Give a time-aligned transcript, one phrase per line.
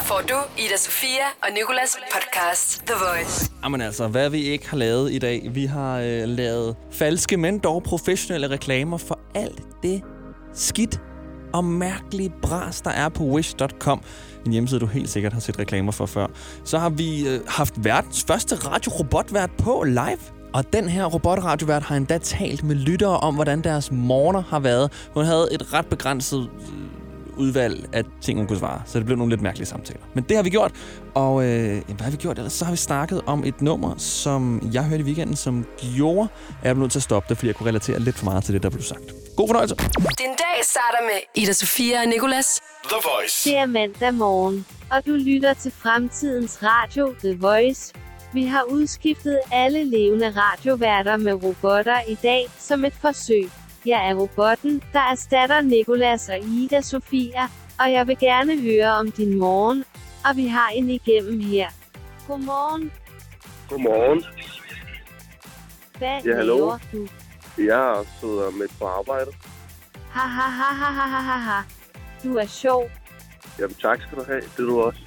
[0.00, 3.52] Her får du Ida Sofia og Nikolas podcast The Voice.
[3.62, 5.50] Jamen altså, hvad vi ikke har lavet i dag.
[5.52, 10.02] Vi har øh, lavet falske, men dog professionelle reklamer for alt det
[10.54, 11.00] skidt
[11.52, 14.02] og mærkelige bras, der er på wish.com.
[14.46, 16.26] En hjemmeside, du helt sikkert har set reklamer for før.
[16.64, 20.20] Så har vi øh, haft verdens første radiorobotvært på live.
[20.52, 25.08] Og den her robotradiovært har endda talt med lyttere om, hvordan deres morgener har været.
[25.14, 26.99] Hun havde et ret begrænset øh,
[27.40, 28.82] udvalg af ting, hun kunne svare.
[28.86, 30.00] Så det blev nogle lidt mærkelige samtaler.
[30.14, 30.72] Men det har vi gjort.
[31.14, 32.52] Og øh, hvad har vi gjort ellers?
[32.52, 35.66] Så har vi snakket om et nummer, som jeg hørte i weekenden, som
[35.96, 36.28] gjorde,
[36.60, 38.44] at jeg blev nødt til at stoppe det, fordi jeg kunne relatere lidt for meget
[38.44, 39.02] til det, der blev sagt.
[39.36, 39.74] God fornøjelse.
[40.22, 42.60] Din dag starter med Ida Sofia og Nikolas.
[42.84, 43.50] The Voice.
[43.50, 47.94] Det er mandag morgen, og du lytter til fremtidens radio, The Voice.
[48.32, 53.50] Vi har udskiftet alle levende radioværter med robotter i dag som et forsøg.
[53.86, 57.42] Jeg er robotten, der erstatter Nikolas og Ida Sofia,
[57.80, 59.84] og jeg vil gerne høre om din morgen,
[60.30, 61.68] og vi har en igennem her.
[62.28, 62.92] Godmorgen.
[63.70, 64.24] Godmorgen.
[65.98, 66.56] Hvad Ja, hallo?
[66.56, 67.08] laver du?
[67.58, 69.30] Jeg sidder midt på arbejde.
[70.10, 71.62] Ha ha ha ha ha ha ha ha.
[72.24, 72.90] Du er sjov.
[73.58, 74.40] Jamen tak skal du have.
[74.40, 75.00] Det er du også.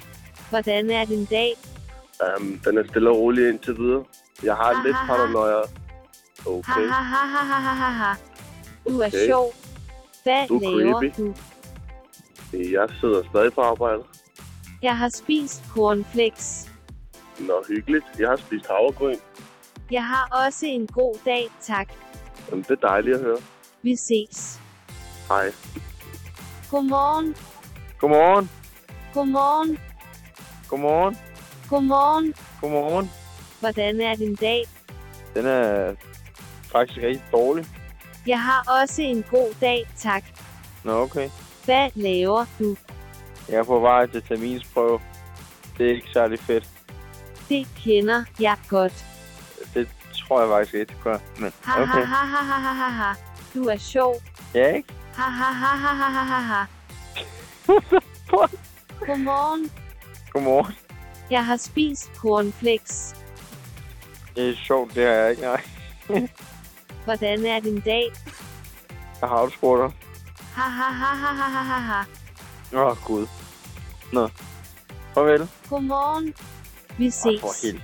[0.50, 1.52] Hvordan er din dag?
[2.38, 4.04] Um, den er stille og rolig indtil videre.
[4.42, 5.60] Jeg har Ha, lidt paranoia.
[6.46, 6.88] Okay.
[6.88, 8.14] ha ha ha ha ha ha ha.
[8.88, 9.26] Du er Okay.
[9.26, 9.52] sjov.
[10.22, 11.20] Hvad Du er laver creepy.
[11.20, 11.34] du?
[12.52, 14.02] Jeg sidder stadig på arbejde.
[14.82, 16.70] Jeg har spist cornflakes.
[17.38, 18.04] Nå, hyggeligt.
[18.18, 19.16] Jeg har spist havregryn.
[19.90, 21.88] Jeg har også en god dag, tak.
[22.50, 23.38] Jamen, det er dejligt at høre.
[23.82, 24.60] Vi ses.
[25.28, 25.52] Hej.
[26.70, 27.36] Godmorgen.
[27.98, 28.50] Godmorgen.
[29.14, 29.78] Godmorgen.
[30.68, 31.16] Godmorgen.
[31.70, 32.34] Godmorgen.
[32.60, 33.10] Godmorgen.
[33.60, 34.64] Hvordan er din dag?
[35.34, 35.94] Den er
[36.72, 37.66] faktisk rigtig dårlig.
[38.26, 40.24] Jeg har også en god dag, tak.
[40.84, 41.30] Nå, okay.
[41.64, 42.76] Hvad laver du?
[43.48, 45.00] Jeg er på vej til terminsprøve.
[45.78, 46.68] Det er ikke særlig fedt.
[47.48, 49.04] Det kender jeg godt.
[49.74, 51.18] Det tror jeg faktisk ikke, det gør.
[51.38, 53.14] Men Ha ha ha ha ha ha ha ha.
[53.54, 54.14] Du er sjov.
[54.54, 54.88] Ja, ikke?
[55.14, 56.64] Ha ha ha ha ha ha ha ha.
[59.06, 59.70] Godmorgen.
[60.32, 60.74] Godmorgen.
[61.30, 63.16] Jeg har spist cornflakes.
[64.36, 65.42] Det er sjovt, det har jeg ikke.
[65.42, 65.60] Nej.
[67.04, 68.12] Hvordan er din dag?
[69.20, 70.00] Jeg har spurgt dig.
[70.54, 72.04] Ha ha ha ha ha ha ha ha.
[72.74, 73.26] Åh, oh, Gud.
[74.12, 74.28] Nå.
[75.14, 75.48] Farvel.
[75.70, 76.34] Godmorgen.
[76.98, 77.40] Vi ses.
[77.40, 77.82] for helt.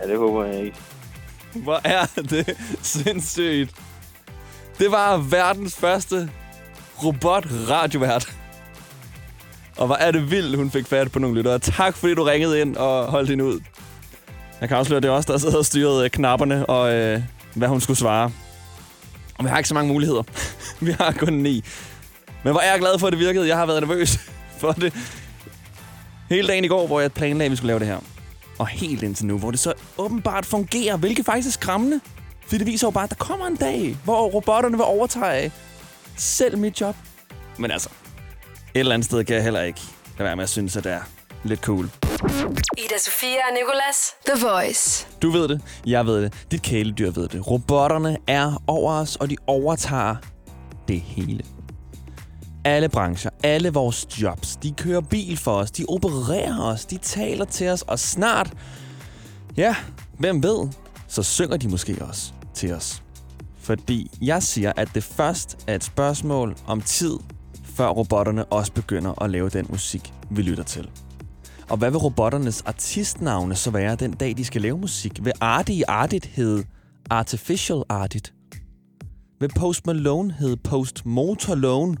[0.00, 0.76] Ja, det håber jeg ikke.
[1.54, 3.74] Hvor er det sindssygt.
[4.78, 6.30] Det var verdens første
[7.04, 8.36] robot-radiovært.
[9.76, 11.58] Og hvor er det vildt, hun fik fat på nogle lyttere.
[11.58, 13.60] Tak fordi du ringede ind og holdt hende ud.
[14.60, 17.20] Jeg kan afsløre, at det er os, der sidder og styret øh, knapperne og øh,
[17.54, 18.32] hvad hun skulle svare.
[19.38, 20.22] Og vi har ikke så mange muligheder.
[20.86, 21.64] vi har kun ni.
[22.44, 23.48] Men hvor er jeg glad for, at det virkede.
[23.48, 24.18] Jeg har været nervøs
[24.60, 24.94] for det.
[26.28, 27.98] Hele dagen i går, hvor jeg planlagde, at vi skulle lave det her.
[28.58, 32.00] Og helt indtil nu, hvor det så åbenbart fungerer, hvilket faktisk er skræmmende.
[32.46, 35.52] Fordi det viser jo bare, at der kommer en dag, hvor robotterne vil overtage
[36.16, 36.96] selv mit job.
[37.58, 37.88] Men altså,
[38.74, 39.80] et eller andet sted kan jeg heller ikke
[40.18, 41.00] lade være med at synes, at det er
[41.44, 41.90] lidt cool.
[42.78, 44.14] Ida Sofia og Nikolas.
[44.26, 45.06] The Voice.
[45.22, 47.50] Du ved det, jeg ved det, dit kæledyr ved det.
[47.50, 50.16] Robotterne er over os, og de overtager
[50.88, 51.44] det hele.
[52.64, 57.44] Alle brancher, alle vores jobs, de kører bil for os, de opererer os, de taler
[57.44, 58.52] til os, og snart,
[59.56, 59.76] ja,
[60.18, 60.68] hvem ved,
[61.08, 63.02] så synger de måske også til os.
[63.60, 67.18] Fordi jeg siger, at det først er et spørgsmål om tid,
[67.76, 70.90] før robotterne også begynder at lave den musik, vi lytter til.
[71.68, 75.24] Og hvad vil robotternes artistnavne så være den dag, de skal lave musik?
[75.24, 76.64] Vil Artie Artit hedde
[77.10, 78.32] Artificial Artit?
[79.40, 81.96] Vil Post Malone hedde Post Motorlone?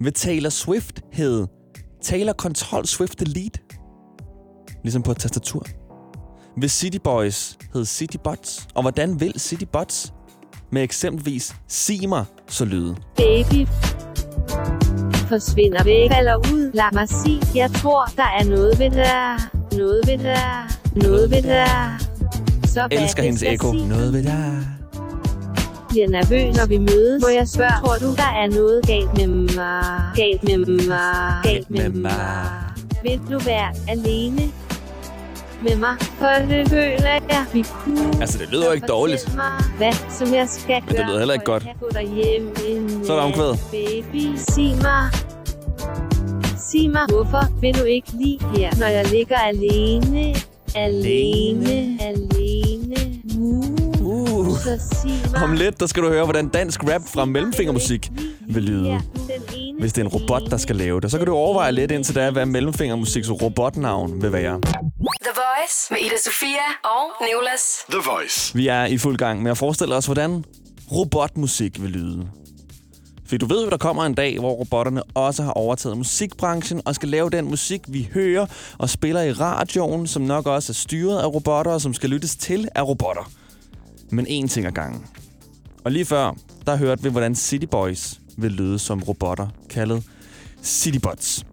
[0.00, 1.48] Vil Taylor Swift hedde
[2.02, 3.60] Taylor Control Swift Delete?
[4.82, 5.66] Ligesom på et tastatur.
[6.56, 8.68] Vil City Boys hedde City Bots?
[8.74, 10.12] Og hvordan vil City Bots
[10.72, 12.96] med eksempelvis Simer så lyde?
[13.16, 13.68] Baby.
[15.32, 16.70] Forsvinder væk, falder ud.
[16.74, 19.50] Lad mig sige, jeg tror, der er noget ved der.
[19.78, 20.68] Noget ved der.
[20.94, 21.98] Noget ved der.
[22.64, 23.72] Så Elsker hendes ekko.
[23.72, 24.52] Noget ved dig.
[25.88, 27.22] bliver nervøs, når vi mødes.
[27.22, 29.26] Må jeg spørge, tror du, der er noget galt med
[29.56, 29.84] mig?
[30.16, 31.34] Galt med mig?
[31.42, 32.46] Galt med mig?
[33.02, 34.42] Vil du være alene
[35.62, 35.96] med mig?
[36.00, 38.20] For det føler jeg, vi kunne.
[38.20, 39.34] Altså, det lyder jo ikke dårligt.
[39.36, 39.44] Mig,
[39.76, 41.62] Hvad som jeg skal det gøre, lyder heller ikke godt.
[43.06, 43.58] Så er der omkvædet.
[43.70, 45.10] Baby, sig mig.
[46.70, 50.34] Sig mig, hvorfor vil du ikke lige her, når jeg ligger alene?
[50.74, 52.96] Alene, alene.
[53.38, 53.66] Uh.
[54.00, 54.56] Uh.
[54.56, 55.42] Så sig mig.
[55.42, 58.10] Om lidt, der skal du høre, hvordan dansk rap fra mellemfingermusik
[58.48, 59.00] vil lyde.
[59.80, 61.10] Hvis det er en robot, der skal lave det.
[61.10, 64.60] Så kan du overveje lidt indtil da, hvad mellemfingermusiks robotnavn vil være.
[65.72, 67.62] Voice med Ida Sofia og Nicolas.
[67.90, 68.54] The Voice.
[68.54, 70.44] Vi er i fuld gang med at forestille os, hvordan
[70.92, 72.28] robotmusik vil lyde.
[73.26, 76.94] For du ved jo, der kommer en dag, hvor robotterne også har overtaget musikbranchen og
[76.94, 78.46] skal lave den musik, vi hører
[78.78, 82.36] og spiller i radioen, som nok også er styret af robotter og som skal lyttes
[82.36, 83.30] til af robotter.
[84.10, 85.06] Men én ting ad gangen.
[85.84, 86.36] Og lige før,
[86.66, 90.04] der hørte vi, hvordan City Boys vil lyde som robotter, kaldet
[90.62, 91.44] Citybots.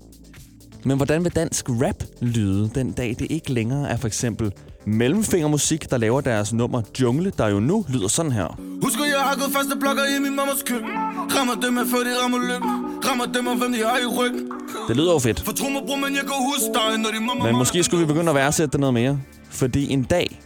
[0.84, 4.52] Men hvordan vil dansk rap lyde den dag, det ikke længere er for eksempel
[4.86, 8.60] Mellemfingermusik, der laver deres nummer Jungle, der jo nu lyder sådan her.
[8.84, 10.90] Husker jeg har gået faste blokker i min mammas køkken
[11.38, 12.70] Rammer dem af før de rammer lykken
[13.10, 14.52] Rammer dem af hvem de har i ryggen
[14.88, 15.40] Det lyder jo fedt.
[15.40, 18.02] For tro mig bror, men jeg kan huske dig Når de mamma Men måske skulle
[18.02, 19.20] vi begynde at værdsætte det noget mere.
[19.50, 20.42] Fordi en dag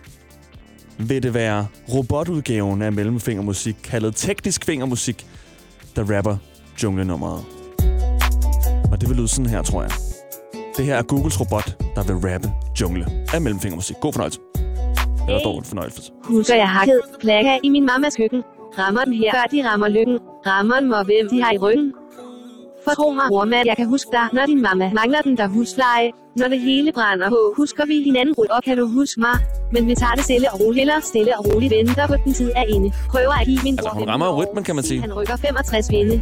[0.97, 5.25] vil det være robotudgaven af mellemfingermusik, kaldet teknisk fingermusik,
[5.95, 6.37] der rapper
[6.83, 7.45] junglenummeret.
[8.91, 9.91] Og det vil lyde sådan her, tror jeg.
[10.77, 12.47] Det her er Googles robot, der vil rappe
[12.81, 13.95] jungle af mellemfingermusik.
[14.01, 14.39] God fornøjelse.
[15.27, 16.11] Eller dårlig fornøjelse.
[16.23, 18.43] Husker jeg hakket plakker i min mammas køkken.
[18.79, 20.19] Rammer den her, før de rammer lykken.
[20.47, 21.93] Rammer den mig, hvem de har i ryggen.
[22.85, 25.47] For tro mig, bror, mand, jeg kan huske dig, når din mamma mangler den der
[25.47, 26.11] husleje.
[26.35, 29.37] Når det hele brænder på, husker vi hinanden rul, og kan du huske mig?
[29.73, 32.51] Men vi tager det stille og roligt, eller stille og roligt venter på den tid
[32.55, 32.91] er inde.
[33.09, 35.01] Prøver at give min Altså, bror hun rammer rytmen, kan man sige.
[35.01, 36.21] Han rykker 65 vinde.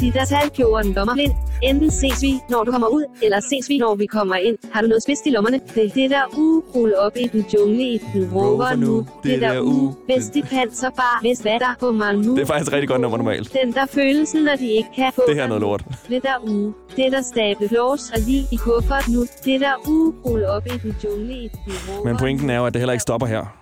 [0.00, 1.32] De der tal gjorde den dommer blind.
[1.62, 4.56] Enten ses vi, når du kommer ud, eller ses vi, når vi kommer ind.
[4.72, 5.60] Har du noget spidst i lommerne?
[5.74, 9.06] Det er det der u, rulle op i den jungle i den rover nu.
[9.22, 12.34] Det der u, bedst i panser bare, hvis hvad der på mig nu.
[12.36, 13.56] Det er faktisk rigtig godt nummer normalt.
[13.62, 15.84] Den der følelsen, når de ikke kan få Det her er noget lort.
[16.08, 19.20] Det der u, det der stable flås og lige i kuffert nu.
[19.44, 22.66] Det der u, rulle op i den jungle i den rover Men pointen er jo,
[22.66, 23.56] at det heller ikke stopper her.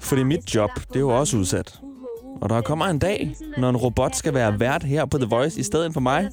[0.00, 1.80] Fordi mit hvis job, det er jo også udsat.
[2.40, 5.60] Og der kommer en dag, når en robot skal være vært her på The Voice
[5.60, 6.30] i stedet for mig.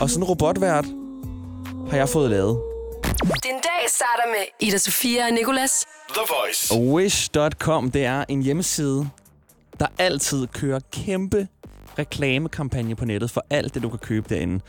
[0.00, 0.84] Og sådan en robotvært
[1.90, 2.60] har jeg fået lavet.
[3.22, 5.86] Din dag starter med Ida Sofia og Nicolas.
[6.08, 6.74] The Voice.
[6.94, 9.08] Wish.com, det er en hjemmeside,
[9.80, 11.48] der altid kører kæmpe
[11.98, 14.60] reklamekampagne på nettet for alt det, du kan købe derinde.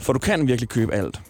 [0.00, 1.20] For du kan virkelig købe alt.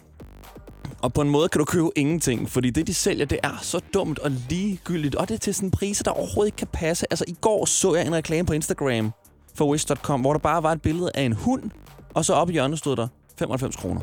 [1.01, 3.81] Og på en måde kan du købe ingenting, fordi det, de sælger, det er så
[3.93, 5.15] dumt og ligegyldigt.
[5.15, 7.05] Og det er til sådan priser, der overhovedet ikke kan passe.
[7.09, 9.11] Altså, i går så jeg en reklame på Instagram
[9.55, 11.71] for Wish.com, hvor der bare var et billede af en hund,
[12.13, 13.07] og så oppe i hjørnet stod der
[13.39, 14.01] 95 kroner.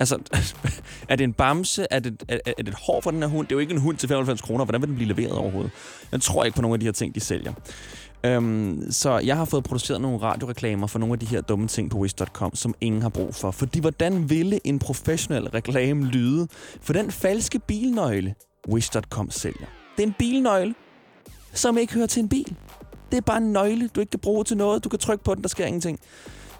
[0.00, 0.18] Altså,
[1.08, 1.86] er det en bamse?
[1.90, 3.46] Er det, er, er det et hår for den her hund?
[3.46, 4.64] Det er jo ikke en hund til 95 kroner.
[4.64, 5.70] Hvordan vil den blive leveret overhovedet?
[6.12, 7.52] Jeg tror ikke på nogen af de her ting, de sælger.
[8.24, 11.90] Øhm, så jeg har fået produceret nogle radioreklamer for nogle af de her dumme ting
[11.90, 13.50] på Wish.com, som ingen har brug for.
[13.50, 16.48] Fordi hvordan ville en professionel reklame lyde
[16.80, 18.34] for den falske bilnøgle,
[18.68, 19.66] Wish.com sælger?
[19.96, 20.74] Det er en bilnøgle,
[21.52, 22.56] som ikke hører til en bil.
[23.10, 24.84] Det er bare en nøgle, du ikke kan bruge til noget.
[24.84, 25.98] Du kan trykke på den, der sker ingenting.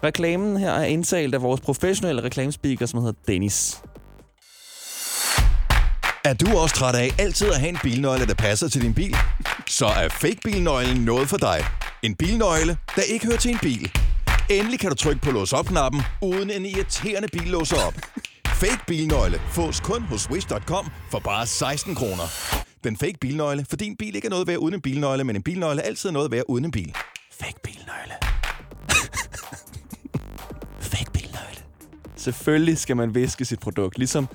[0.03, 3.81] Reklamen her er indtalt af vores professionelle reklamespeaker, som hedder Dennis.
[6.23, 9.15] Er du også træt af altid at have en bilnøgle, der passer til din bil?
[9.69, 11.65] Så er fake bilnøglen noget for dig.
[12.03, 13.91] En bilnøgle, der ikke hører til en bil.
[14.49, 17.93] Endelig kan du trykke på lås op-knappen, uden en irriterende bil låser op.
[18.47, 22.23] Fake bilnøgle fås kun hos Wish.com for bare 16 kroner.
[22.83, 25.43] Den fake bilnøgle, for din bil ikke er noget værd uden en bilnøgle, men en
[25.43, 26.95] bilnøgle er altid noget værd uden en bil.
[27.39, 28.13] Fake bilnøgle.
[30.91, 31.61] Fake bilnøgle.
[32.15, 34.27] Selvfølgelig skal man væske sit produkt, ligesom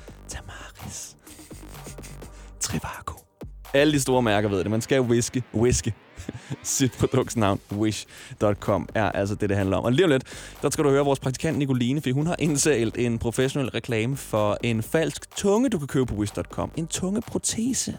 [3.74, 4.70] Alle de store mærker ved det.
[4.70, 5.94] Man skal whiske, whiske
[6.62, 7.60] sit produktsnavn.
[7.72, 9.84] Wish.com er altså det, det handler om.
[9.84, 10.24] Og lige om lidt,
[10.62, 14.58] der skal du høre vores praktikant Nicoline, for hun har indsat en professionel reklame for
[14.62, 16.70] en falsk tunge, du kan købe på Wish.com.
[16.76, 17.98] En tungeprotese.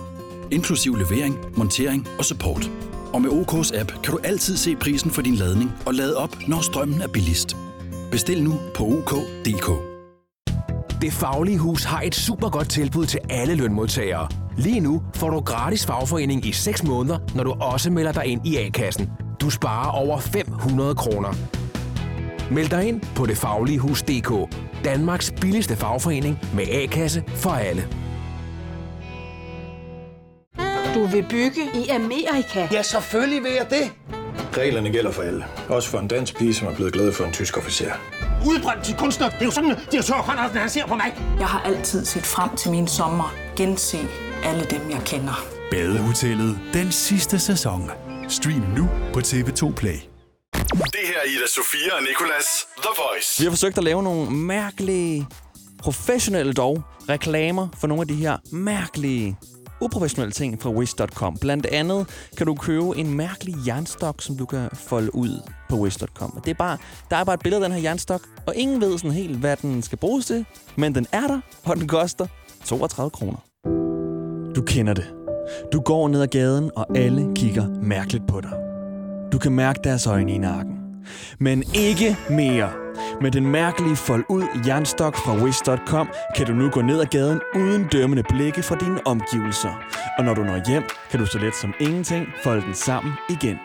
[0.51, 2.71] inklusiv levering, montering og support.
[3.13, 6.37] Og med OK's app kan du altid se prisen for din ladning og lade op,
[6.47, 7.57] når strømmen er billigst.
[8.11, 9.91] Bestil nu på OK.dk.
[11.01, 14.27] Det Faglige Hus har et super godt tilbud til alle lønmodtagere.
[14.57, 18.47] Lige nu får du gratis fagforening i 6 måneder, når du også melder dig ind
[18.47, 19.09] i A-kassen.
[19.41, 21.33] Du sparer over 500 kroner.
[22.51, 24.55] Meld dig ind på detfagligehus.dk.
[24.83, 28.00] Danmarks billigste fagforening med A-kasse for alle.
[30.95, 32.67] Du vil bygge i Amerika?
[32.71, 33.91] Ja, selvfølgelig vil jeg det.
[34.57, 35.45] Reglerne gælder for alle.
[35.69, 37.91] Også for en dansk pige, som er blevet glad for en tysk officer.
[38.47, 39.29] Udbrændt til kunstner.
[39.29, 41.17] Det er jo sådan, direktør Conradsen, han ser på mig.
[41.39, 43.35] Jeg har altid set frem til min sommer.
[43.55, 43.97] Gense
[44.43, 45.45] alle dem, jeg kender.
[45.71, 47.91] Badehotellet den sidste sæson.
[48.29, 49.95] Stream nu på TV2 Play.
[50.73, 52.45] Det her er Ida Sofia og Nicolas
[52.77, 53.39] The Voice.
[53.39, 55.27] Vi har forsøgt at lave nogle mærkelige,
[55.79, 59.37] professionelle dog, reklamer for nogle af de her mærkelige,
[59.81, 61.37] uprofessionelle ting fra Wish.com.
[61.41, 62.07] Blandt andet
[62.37, 66.41] kan du købe en mærkelig jernstok, som du kan folde ud på Wish.com.
[66.45, 66.77] Det er bare,
[67.09, 69.57] der er bare et billede af den her jernstok, og ingen ved sådan helt, hvad
[69.57, 70.45] den skal bruges til.
[70.75, 72.27] Men den er der, og den koster
[72.65, 73.37] 32 kroner.
[74.55, 75.13] Du kender det.
[75.73, 78.51] Du går ned ad gaden, og alle kigger mærkeligt på dig.
[79.31, 80.77] Du kan mærke deres øjne i nakken.
[81.39, 82.80] Men ikke mere.
[83.21, 87.41] Med den mærkelige fold ud jernstok fra Wish.com kan du nu gå ned ad gaden
[87.55, 89.73] uden dømmende blikke fra dine omgivelser.
[90.17, 93.57] Og når du når hjem, kan du så let som ingenting folde den sammen igen.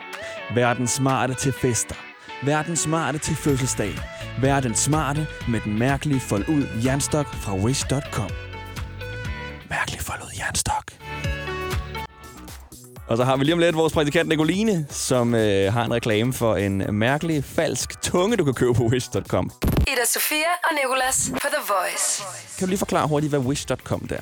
[0.55, 1.95] Vær den smarte til fester.
[2.45, 3.91] Vær den smarte til fødselsdag.
[4.41, 8.29] Vær den smarte med den mærkelige fold ud jernstok fra Wish.com.
[9.69, 10.83] Mærkelig fold ud jernstok.
[13.07, 16.33] Og så har vi lige om lidt vores praktikant Nicoline, som øh, har en reklame
[16.33, 19.51] for en mærkelig, falsk tunge, du kan købe på Wish.com.
[19.63, 22.23] Ida Sofia og Nicolas på The Voice.
[22.57, 24.19] Kan du lige forklare hurtigt, hvad Wish.com der?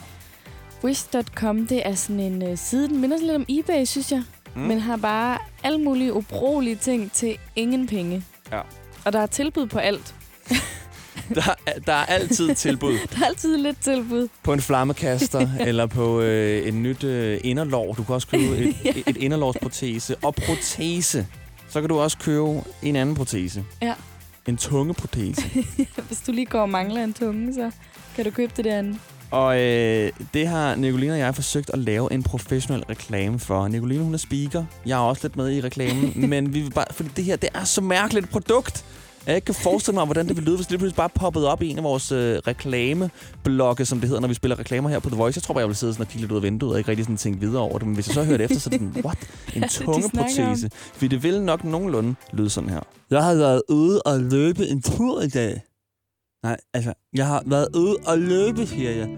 [0.84, 4.24] Wish.com, det er sådan en uh, side, den minder sådan lidt om eBay, synes jeg.
[4.56, 4.62] Mm.
[4.62, 8.24] Men har bare alle mulige ubrugelige ting til ingen penge.
[8.51, 8.60] Ja.
[9.06, 10.15] Og der er tilbud på alt.
[11.36, 14.27] Der, er- der er altid tilbud Der er altid lidt tilbud.
[14.44, 17.96] på en flammekaster, eller på øh, en nyt øh, inderlov.
[17.98, 18.91] Du kan også købe et, Ja.
[19.08, 20.15] et inderlovsprotese.
[20.15, 21.27] Og protese.
[21.70, 23.63] Så kan du også købe en anden protese.
[23.82, 23.94] Ja.
[24.48, 25.41] En tungeprotese.
[26.08, 27.72] Hvis du lige går og mangler en tunge, så
[28.15, 28.98] kan du købe det derinde.
[29.32, 33.67] Og øh, det har Nicoline og jeg forsøgt at lave en professionel reklame for.
[33.67, 34.65] Nicoline, hun er speaker.
[34.86, 36.13] Jeg er også lidt med i reklamen.
[36.29, 38.86] men vi vil bare, fordi det her, det er så mærkeligt et produkt.
[39.27, 41.51] Jeg ikke kan forestille mig, hvordan det vil lyde, hvis det lige pludselig bare poppede
[41.51, 45.00] op i en af vores øh, reklameblogge, som det hedder, når vi spiller reklamer her
[45.00, 45.38] på The Voice.
[45.38, 46.89] Jeg tror bare, jeg vil sidde sådan og kigge lidt ud af vinduet og ikke
[46.89, 47.88] rigtig sådan tænke videre over det.
[47.88, 49.17] Men hvis jeg så hører det efter, så er det sådan, what?
[49.55, 49.70] En om?
[49.70, 50.70] tungeprotese.
[50.74, 52.79] Fordi det vil nok nogenlunde lyde sådan her.
[53.10, 55.62] Jeg har været ude og løbe en tur i dag.
[56.44, 59.10] Nej, altså, jeg har været ude og løbe, siger jeg.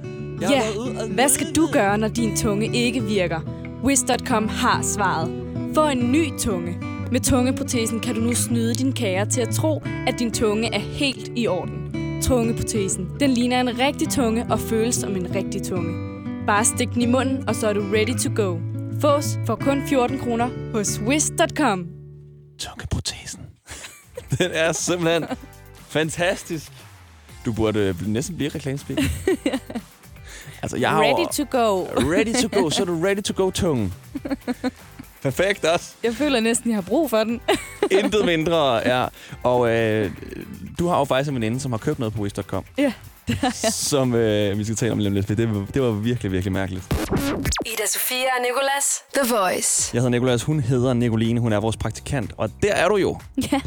[0.42, 3.40] Jeg Ja, og hvad skal du gøre, når din tunge ikke virker?
[3.84, 5.30] Wish.com har svaret.
[5.76, 6.97] Få en ny tunge.
[7.12, 10.80] Med tungeprotesen kan du nu snyde din kære til at tro, at din tunge er
[10.80, 12.22] helt i orden.
[12.22, 13.10] Tungeprotesen.
[13.20, 16.24] Den ligner en rigtig tunge og føles som en rigtig tunge.
[16.46, 18.58] Bare stik den i munden, og så er du ready to go.
[19.02, 21.88] Fås for kun 14 kroner hos Wish.com.
[22.60, 23.42] Tungeprotesen.
[24.40, 25.26] Den er simpelthen
[25.88, 26.72] fantastisk.
[27.46, 29.04] Du burde øh, næsten blive reklamespeaker.
[30.62, 31.84] altså, jeg har Ready to go.
[31.84, 32.70] Ready to go.
[32.70, 33.94] Så er du ready to go tunge.
[35.22, 35.94] Perfekt også.
[36.04, 37.42] Jeg føler næsten, jeg har brug for den.
[38.04, 39.06] Intet mindre, ja.
[39.44, 40.12] Og øh,
[40.80, 42.64] du har jo faktisk en veninde, som har købt noget på Wish.com.
[42.78, 42.94] Ja,
[43.72, 45.28] Som øh, vi skal tale om lidt.
[45.28, 46.86] Det, var- det var virkelig, virkelig mærkeligt.
[47.66, 49.02] Ida Sofia og Nicolas.
[49.16, 49.90] The Voice.
[49.94, 52.32] Jeg hedder Nikolas, hun hedder Nicoline, hun er vores praktikant.
[52.38, 53.18] Og der er du jo.
[53.52, 53.60] Ja.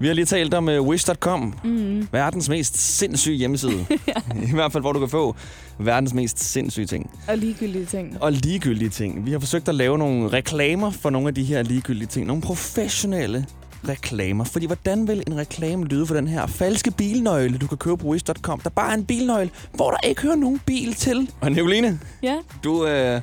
[0.00, 1.54] Vi har lige talt om uh, Wish.com.
[1.64, 2.08] Mm.
[2.12, 3.86] Verdens mest sindssyge hjemmeside.
[4.50, 5.36] I hvert fald, hvor du kan få
[5.78, 7.10] verdens mest sindssyge ting.
[7.28, 8.16] Og ligegyldige ting.
[8.22, 9.26] Og ligegyldige ting.
[9.26, 12.26] Vi har forsøgt at lave nogle reklamer for nogle af de her ligegyldige ting.
[12.26, 13.46] Nogle professionelle
[13.88, 14.44] reklamer.
[14.44, 18.06] Fordi hvordan vil en reklame lyde for den her falske bilnøgle, du kan købe på
[18.06, 18.60] Wish.com?
[18.60, 21.30] Der bare er en bilnøgle, hvor der ikke hører nogen bil til.
[21.40, 23.20] Og Nicoline, Ja, du, øh,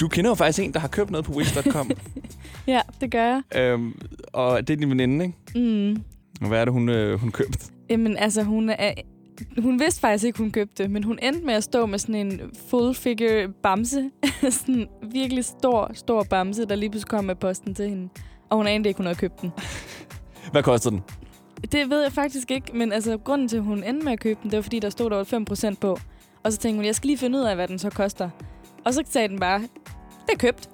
[0.00, 1.90] du kender jo faktisk en, der har købt noget på Wish.com.
[2.66, 3.42] ja, det gør jeg.
[3.62, 3.94] øhm,
[4.32, 5.94] og det er din veninde, ikke?
[5.94, 6.02] Mm.
[6.40, 7.58] Og hvad er det, hun, øh, hun købte?
[7.90, 8.92] Jamen, altså, hun er...
[9.58, 12.40] Hun vidste faktisk ikke, hun købte men hun endte med at stå med sådan en
[12.70, 14.10] full figure bamse.
[14.50, 18.08] sådan en virkelig stor, stor bamse, der lige pludselig kom med posten til hende.
[18.50, 19.52] Og hun anede ikke, hun havde købt den.
[20.52, 21.02] Hvad koster den?
[21.72, 24.40] Det ved jeg faktisk ikke, men altså, grunden til, at hun endte med at købe
[24.42, 25.98] den, det var, fordi der stod der var 5% på.
[26.42, 28.30] Og så tænkte hun, jeg skal lige finde ud af, hvad den så koster.
[28.84, 29.58] Og så sagde den bare,
[30.26, 30.68] det er købt.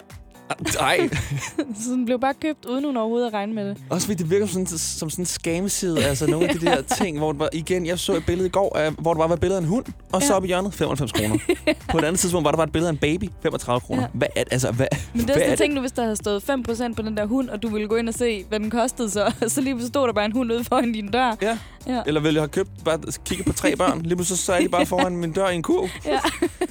[0.81, 1.09] Nej.
[1.85, 3.77] så den blev bare købt, uden hun overhovedet at regne med det.
[3.91, 6.05] Også fordi det virker som sådan, som sådan en scam-side.
[6.05, 8.51] Altså nogle af de der ting, hvor det var, igen, jeg så et billede i
[8.51, 10.37] går, af, hvor der bare var et billede af en hund, og så Ja.
[10.37, 11.39] op i hjørnet, 95 kroner.
[11.91, 14.03] På et andet tidspunkt var der bare et billede af en baby, 35 kroner.
[14.03, 14.09] Ja.
[14.13, 16.43] Hvad er, altså, hvad, Men det er sådan, tænk nu, hvis der havde stået
[16.91, 19.11] 5% på den der hund, og du ville gå ind og se, hvad den kostede
[19.11, 19.33] så.
[19.49, 21.37] Så lige pludselig stod der bare en hund ude foran din dør.
[21.43, 21.59] Ja.
[21.87, 22.03] Ja.
[22.07, 24.69] Eller ville jeg have købt, bare kigge på tre børn, lige pludselig så er de
[24.69, 25.89] bare foran min dør i en kurv.
[26.05, 26.19] Ja.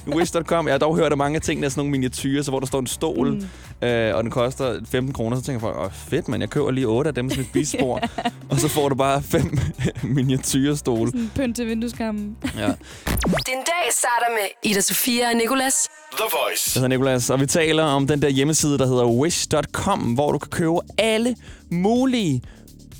[0.06, 0.66] Wish.com.
[0.66, 2.66] Jeg har dog hørt af mange ting, der er sådan nogle miniatyrer, så hvor der
[2.66, 3.30] står en stol,
[3.80, 3.88] mm.
[3.88, 6.86] øh, og den koster 15 kroner, så tænker folk, åh fedt, men jeg køber lige
[6.86, 8.08] 8 af dem som et spisebord,
[8.48, 9.58] og så får du bare fem
[10.16, 11.10] miniatyrstole.
[11.10, 12.36] Sådan pynt til vindueskammen.
[12.58, 12.66] Ja.
[13.26, 15.88] Din dag starter med Ida Sofia og Nicolas.
[16.12, 16.70] The Voice.
[16.74, 20.38] Jeg hedder Nicolas, og vi taler om den der hjemmeside, der hedder wish.com, hvor du
[20.38, 21.36] kan købe alle
[21.70, 22.42] mulige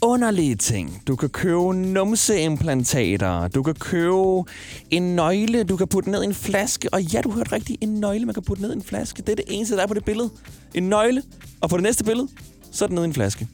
[0.03, 1.03] underlige ting.
[1.09, 4.45] Du kan købe numseimplantater, du kan købe
[4.91, 6.89] en nøgle, du kan putte ned i en flaske.
[6.93, 9.23] Og ja, du hørte rigtigt, en nøgle, man kan putte ned i en flaske.
[9.23, 10.31] Det er det eneste, der er på det billede.
[10.75, 11.23] En nøgle,
[11.61, 12.29] og på det næste billede,
[12.73, 13.49] så er den ned i en flaske.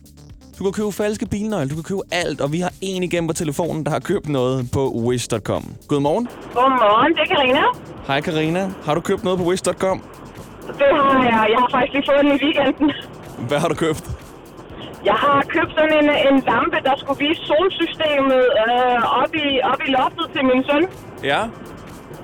[0.58, 3.34] Du kan købe falske bilnøgler, du kan købe alt, og vi har en igennem på
[3.34, 5.74] telefonen, der har købt noget på wish.com.
[5.88, 6.28] Godmorgen.
[6.54, 7.60] Godmorgen, det er Karina.
[8.06, 8.70] Hej Karina.
[8.84, 10.02] Har du købt noget på wish.com?
[10.66, 11.46] Det har jeg.
[11.50, 12.90] Jeg har faktisk lige fået den i weekenden.
[13.48, 14.21] Hvad har du købt?
[15.04, 19.80] Jeg har købt sådan en, en lampe, der skulle vise solsystemet øh, op, i, op
[19.86, 20.84] i loftet til min søn.
[21.32, 21.40] Ja.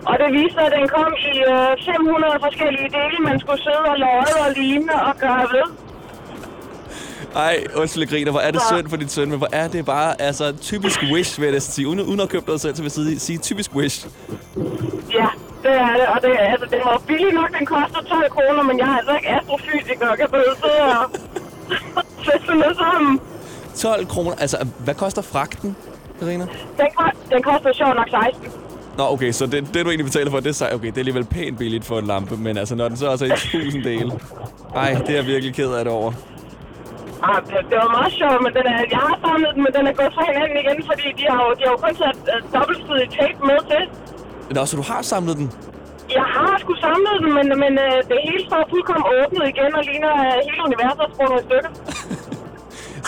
[0.08, 3.96] Og det viste at den kom i øh, 500 forskellige dele, man skulle sidde og
[4.04, 5.66] lodde og lime og gøre ved.
[7.36, 8.30] Ej, undskyld, griner.
[8.30, 11.38] Hvor er det synd for din søn, men hvor er det bare altså, typisk wish,
[11.38, 11.88] vil jeg næsten sige.
[11.88, 14.06] Uden, uden at købe noget selv, så vil jeg sige, typisk wish.
[15.18, 15.28] Ja,
[15.62, 16.06] det er det.
[16.14, 19.14] Og det, altså, den var billig nok, den koster 12 kroner, men jeg er altså
[19.16, 21.10] ikke astrofysiker og kan sidde og
[22.46, 23.20] sådan noget sammen.
[23.76, 24.34] 12 kroner.
[24.44, 25.76] Altså, hvad koster fragten,
[26.20, 26.46] Karina?
[26.78, 26.86] Den,
[27.32, 28.50] den koster sjovt nok 16.
[28.98, 30.98] Nå, okay, så det, det du egentlig betaler for, det er, sej- okay, det er
[31.06, 33.84] alligevel pænt billigt for en lampe, men altså, når den så også er i 1000
[33.84, 34.12] dele.
[34.74, 36.12] Ej, det er jeg virkelig ked af det over.
[37.28, 39.84] Ah, det, det var meget sjovt, men den er, jeg har samlet den, men den
[39.90, 42.38] er gået fra hinanden igen, fordi de har jo, de har jo kun taget uh,
[42.54, 43.82] dobbeltsidig tape med til.
[44.54, 45.48] Nå, så du har samlet den?
[46.18, 49.82] Jeg har sgu samlet den, men, men uh, det hele står fuldkommen åbnet igen og
[49.90, 51.70] ligner uh, hele universet er sprunget i stykker.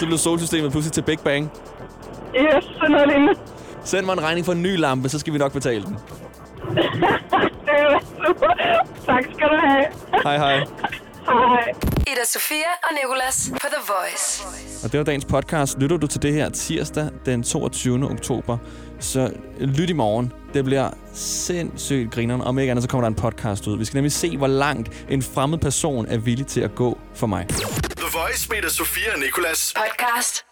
[0.00, 1.52] Så blev solsystemet pludselig til Big Bang.
[2.36, 3.34] Yes, sådan noget lignende.
[3.84, 5.92] Send mig en regning for en ny lampe, så skal vi nok betale den.
[7.66, 8.52] det er super.
[9.06, 9.84] Tak skal du have.
[10.22, 10.56] Hej, hej.
[11.26, 11.72] Hej.
[12.06, 14.42] Ida Sofia og Nicolas på The Voice.
[14.84, 15.78] Og det var dagens podcast.
[15.78, 18.10] Lytter du til det her tirsdag den 22.
[18.10, 18.58] oktober,
[19.00, 20.32] så lyt i morgen.
[20.54, 22.40] Det bliver sindssygt grineren.
[22.40, 23.78] Om ikke andet, så kommer der en podcast ud.
[23.78, 27.26] Vi skal nemlig se, hvor langt en fremmed person er villig til at gå for
[27.26, 27.46] mig.
[27.48, 29.74] The Voice med Sofia og Nicolas.
[29.76, 30.49] Podcast